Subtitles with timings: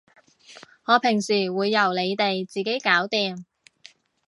[0.85, 3.45] 我平時會由你哋自己搞掂